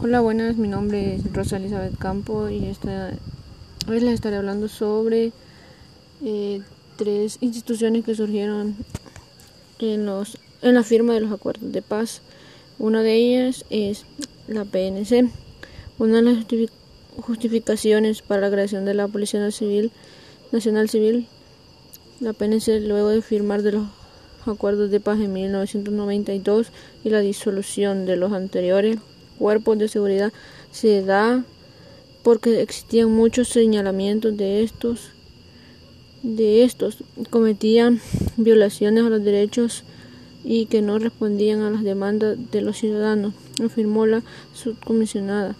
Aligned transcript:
Hola, 0.00 0.20
buenas, 0.20 0.56
mi 0.56 0.68
nombre 0.68 1.16
es 1.16 1.32
Rosa 1.32 1.56
Elizabeth 1.56 1.98
Campo 1.98 2.48
y 2.48 2.66
esta 2.66 3.10
vez 3.88 4.00
les 4.00 4.14
estaré 4.14 4.36
hablando 4.36 4.68
sobre 4.68 5.32
eh, 6.24 6.62
tres 6.96 7.38
instituciones 7.40 8.04
que 8.04 8.14
surgieron 8.14 8.76
en, 9.80 10.06
los, 10.06 10.38
en 10.62 10.74
la 10.74 10.84
firma 10.84 11.14
de 11.14 11.20
los 11.20 11.32
acuerdos 11.32 11.72
de 11.72 11.82
paz. 11.82 12.22
Una 12.78 13.02
de 13.02 13.14
ellas 13.16 13.64
es 13.70 14.04
la 14.46 14.64
PNC, 14.64 15.32
una 15.98 16.18
de 16.18 16.22
las 16.22 16.46
justificaciones 17.16 18.22
para 18.22 18.42
la 18.42 18.52
creación 18.52 18.84
de 18.84 18.94
la 18.94 19.08
Policía 19.08 19.50
Civil, 19.50 19.90
Nacional 20.52 20.88
Civil. 20.88 21.26
La 22.20 22.34
PNC, 22.34 22.82
luego 22.82 23.08
de 23.08 23.20
firmar 23.20 23.62
de 23.62 23.72
los 23.72 23.88
acuerdos 24.46 24.92
de 24.92 25.00
paz 25.00 25.18
en 25.18 25.32
1992 25.32 26.70
y 27.02 27.10
la 27.10 27.18
disolución 27.18 28.06
de 28.06 28.14
los 28.14 28.32
anteriores, 28.32 28.98
cuerpos 29.38 29.78
de 29.78 29.88
seguridad 29.88 30.32
se 30.72 31.02
da 31.02 31.44
porque 32.22 32.60
existían 32.60 33.10
muchos 33.10 33.48
señalamientos 33.48 34.36
de 34.36 34.62
estos 34.62 35.12
de 36.22 36.64
estos 36.64 37.04
cometían 37.30 38.00
violaciones 38.36 39.04
a 39.04 39.08
los 39.10 39.22
derechos 39.22 39.84
y 40.44 40.66
que 40.66 40.82
no 40.82 40.98
respondían 40.98 41.60
a 41.60 41.70
las 41.70 41.84
demandas 41.84 42.36
de 42.50 42.60
los 42.60 42.78
ciudadanos, 42.78 43.34
afirmó 43.64 44.06
la 44.06 44.22
subcomisionada. 44.54 45.56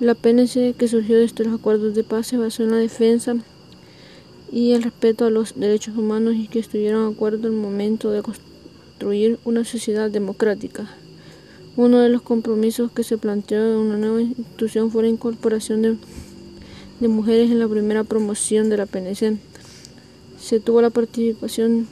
La 0.00 0.14
PNC 0.14 0.74
que 0.76 0.88
surgió 0.88 1.16
de 1.16 1.24
estos 1.24 1.48
acuerdos 1.48 1.94
de 1.94 2.04
paz 2.04 2.28
se 2.28 2.36
basó 2.36 2.62
en 2.62 2.70
la 2.70 2.76
defensa 2.76 3.36
y 4.52 4.72
el 4.72 4.82
respeto 4.82 5.24
a 5.24 5.30
los 5.30 5.58
derechos 5.58 5.96
humanos 5.96 6.34
y 6.36 6.46
que 6.46 6.60
estuvieron 6.60 7.08
de 7.08 7.14
acuerdo 7.14 7.48
en 7.48 7.54
el 7.54 7.60
momento 7.60 8.10
de 8.10 8.22
construir 8.22 9.38
una 9.44 9.64
sociedad 9.64 10.10
democrática. 10.10 10.88
Uno 11.78 12.00
de 12.00 12.08
los 12.08 12.22
compromisos 12.22 12.90
que 12.90 13.04
se 13.04 13.18
planteó 13.18 13.56
en 13.56 13.78
una 13.78 13.98
nueva 13.98 14.20
institución 14.20 14.90
fue 14.90 15.04
la 15.04 15.10
incorporación 15.10 15.82
de, 15.82 17.08
mujeres 17.08 17.52
en 17.52 17.60
la 17.60 17.68
primera 17.68 18.02
promoción 18.02 18.68
de 18.68 18.76
la 18.76 18.86
PNC. 18.86 19.38
Se 20.40 20.58
tuvo 20.58 20.82
la 20.82 20.90
participación 20.90 21.86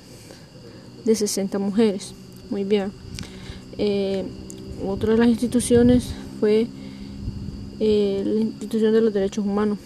de 1.04 1.14
60 1.14 1.60
mujeres. 1.60 2.14
Muy 2.50 2.64
bien. 2.64 2.90
Eh, 3.78 4.24
otra 4.84 5.12
de 5.12 5.18
las 5.18 5.28
instituciones 5.28 6.12
fue 6.40 6.66
eh, 7.78 8.22
la 8.26 8.40
institución 8.40 8.92
de 8.92 9.02
los 9.02 9.14
derechos 9.14 9.46
humanos. 9.46 9.78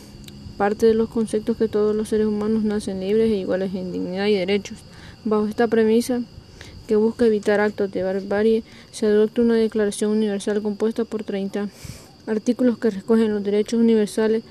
Parte 0.57 0.87
de 0.87 0.95
los 0.95 1.11
conceptos 1.11 1.59
que 1.59 1.69
todos 1.69 1.95
los 1.95 2.09
seres 2.09 2.27
humanos 2.27 2.64
nacen 2.64 3.01
libres 3.01 3.31
e 3.31 3.37
iguales 3.37 3.75
en 3.75 3.92
dignidad 3.92 4.29
y 4.29 4.35
derechos. 4.35 4.79
Bajo 5.27 5.47
esta 5.47 5.69
premisa, 5.69 6.23
que 6.91 6.96
busca 6.96 7.24
evitar 7.24 7.60
actos 7.60 7.92
de 7.92 8.02
barbarie, 8.02 8.64
se 8.91 9.06
adopta 9.06 9.42
una 9.42 9.55
Declaración 9.55 10.10
Universal 10.10 10.60
compuesta 10.60 11.05
por 11.05 11.22
30 11.22 11.69
artículos 12.27 12.78
que 12.78 12.91
recogen 12.91 13.33
los 13.33 13.44
derechos 13.44 13.78
universales 13.78 14.42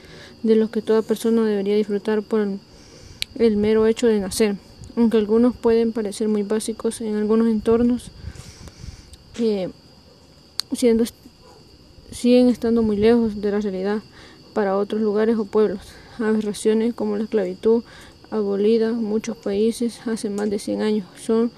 de 0.41 0.55
los 0.55 0.69
que 0.69 0.81
toda 0.81 1.01
persona 1.01 1.45
debería 1.45 1.75
disfrutar 1.75 2.21
por 2.23 2.47
el 3.37 3.57
mero 3.57 3.87
hecho 3.87 4.07
de 4.07 4.21
nacer. 4.21 4.55
Aunque 4.95 5.17
algunos 5.17 5.53
pueden 5.53 5.91
parecer 5.91 6.29
muy 6.29 6.43
básicos 6.43 7.01
en 7.01 7.17
algunos 7.17 7.49
entornos, 7.49 8.09
eh, 9.37 9.67
siendo, 10.71 11.03
siguen 12.09 12.47
estando 12.47 12.83
muy 12.83 12.95
lejos 12.95 13.41
de 13.41 13.51
la 13.51 13.59
realidad 13.59 13.99
para 14.53 14.77
otros 14.77 15.01
lugares 15.01 15.37
o 15.37 15.43
pueblos. 15.43 15.81
Aberraciones 16.19 16.93
como 16.93 17.17
la 17.17 17.25
esclavitud 17.25 17.83
abolida 18.31 18.91
en 18.91 19.03
muchos 19.03 19.35
países 19.35 19.99
hace 20.07 20.29
más 20.29 20.49
de 20.49 20.57
100 20.57 20.81
años 20.81 21.05
son 21.21 21.51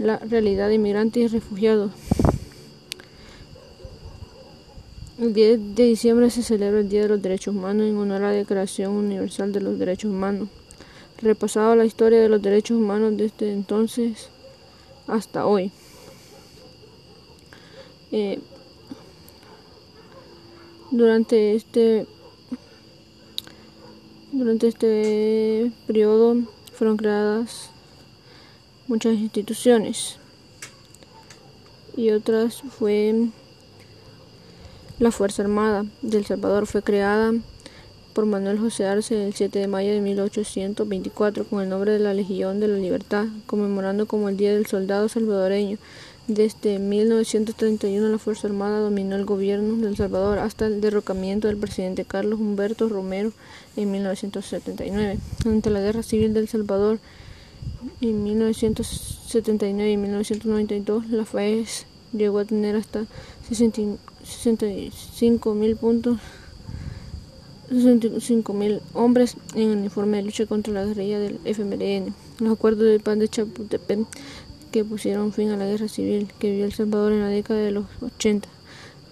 la 0.00 0.16
realidad 0.16 0.68
de 0.68 0.76
inmigrantes 0.76 1.22
y 1.22 1.28
refugiados. 1.28 1.92
El 5.18 5.34
10 5.34 5.74
de 5.74 5.84
diciembre 5.84 6.30
se 6.30 6.42
celebra 6.42 6.80
el 6.80 6.88
Día 6.88 7.02
de 7.02 7.08
los 7.08 7.20
Derechos 7.20 7.54
Humanos 7.54 7.86
en 7.86 7.96
honor 7.98 8.22
a 8.22 8.28
la 8.28 8.30
Declaración 8.30 8.92
Universal 8.92 9.52
de 9.52 9.60
los 9.60 9.78
Derechos 9.78 10.10
Humanos. 10.10 10.48
Repasado 11.20 11.76
la 11.76 11.84
historia 11.84 12.18
de 12.18 12.30
los 12.30 12.40
derechos 12.40 12.78
humanos 12.78 13.14
desde 13.14 13.52
entonces 13.52 14.30
hasta 15.06 15.44
hoy. 15.44 15.70
Eh, 18.10 18.40
durante 20.90 21.54
este 21.54 22.06
durante 24.32 24.68
este 24.68 25.70
periodo 25.86 26.36
fueron 26.72 26.96
creadas 26.96 27.70
muchas 28.90 29.14
instituciones 29.14 30.16
y 31.96 32.10
otras 32.10 32.60
fue 32.76 33.28
la 34.98 35.12
Fuerza 35.12 35.42
Armada 35.42 35.86
de 36.02 36.18
El 36.18 36.26
Salvador 36.26 36.66
fue 36.66 36.82
creada 36.82 37.32
por 38.14 38.26
Manuel 38.26 38.58
José 38.58 38.86
Arce 38.86 39.28
el 39.28 39.32
7 39.32 39.60
de 39.60 39.68
mayo 39.68 39.92
de 39.92 40.00
1824 40.00 41.44
con 41.44 41.62
el 41.62 41.68
nombre 41.68 41.92
de 41.92 42.00
la 42.00 42.14
Legión 42.14 42.58
de 42.58 42.66
la 42.66 42.78
Libertad, 42.78 43.26
conmemorando 43.46 44.06
como 44.06 44.28
el 44.28 44.36
Día 44.36 44.52
del 44.52 44.66
Soldado 44.66 45.08
Salvadoreño. 45.08 45.78
Desde 46.26 46.80
1931 46.80 48.08
la 48.08 48.18
Fuerza 48.18 48.48
Armada 48.48 48.80
dominó 48.80 49.14
el 49.14 49.24
gobierno 49.24 49.76
de 49.76 49.86
El 49.86 49.96
Salvador 49.96 50.40
hasta 50.40 50.66
el 50.66 50.80
derrocamiento 50.80 51.46
del 51.46 51.58
presidente 51.58 52.04
Carlos 52.04 52.40
Humberto 52.40 52.88
Romero 52.88 53.32
en 53.76 53.92
1979. 53.92 55.18
Durante 55.44 55.70
la 55.70 55.80
Guerra 55.80 56.02
Civil 56.02 56.34
de 56.34 56.40
El 56.40 56.48
Salvador, 56.48 56.98
en 58.00 58.22
1979 58.22 59.92
y 59.92 59.96
1992, 59.96 61.10
la 61.10 61.24
FAES 61.24 61.86
llegó 62.12 62.38
a 62.40 62.44
tener 62.44 62.76
hasta 62.76 63.06
65 64.24 65.54
mil 65.54 65.76
puntos, 65.76 66.18
65 67.68 68.52
mil 68.52 68.80
hombres 68.94 69.36
en 69.54 69.70
uniforme 69.70 70.18
de 70.18 70.24
lucha 70.24 70.46
contra 70.46 70.72
la 70.72 70.84
guerrilla 70.84 71.18
del 71.18 71.40
FMLN. 71.44 72.14
Los 72.40 72.52
acuerdos 72.52 72.84
de 72.84 73.00
paz 73.00 73.18
de 73.18 73.28
Chapultepec 73.28 74.06
que 74.72 74.84
pusieron 74.84 75.32
fin 75.32 75.50
a 75.50 75.56
la 75.56 75.66
guerra 75.66 75.88
civil 75.88 76.28
que 76.38 76.50
vivió 76.50 76.64
El 76.64 76.72
Salvador 76.72 77.12
en 77.12 77.20
la 77.20 77.28
década 77.28 77.60
de 77.60 77.72
los 77.72 77.86
80 78.02 78.48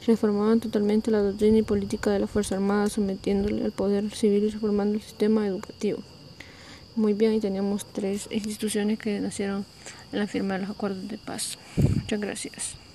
reformaban 0.07 0.59
totalmente 0.59 1.11
la 1.11 1.23
doctrina 1.23 1.59
y 1.59 1.63
política 1.63 2.11
de 2.11 2.19
la 2.19 2.27
Fuerza 2.27 2.55
Armada, 2.55 2.89
sometiéndole 2.89 3.63
al 3.63 3.73
poder 3.73 4.11
civil 4.11 4.45
y 4.45 4.49
reformando 4.49 4.95
el 4.95 5.03
sistema 5.03 5.47
educativo 5.47 5.99
muy 6.99 7.15
bien 7.15 7.33
y 7.35 7.41
teníamos 7.41 7.87
tres 7.93 8.29
instituciones 8.31 8.99
que 8.99 9.21
nacieron 9.21 9.65
en 10.13 10.19
la 10.19 10.27
firma 10.27 10.55
de 10.55 10.61
los 10.63 10.71
acuerdos 10.71 11.09
de 11.09 11.19
paz. 11.19 11.59
Muchas 11.77 12.21
gracias. 12.21 12.88